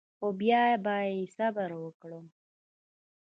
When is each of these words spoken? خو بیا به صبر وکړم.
خو 0.17 0.27
بیا 0.39 0.63
به 0.83 0.95
صبر 1.35 1.69
وکړم. 1.77 2.25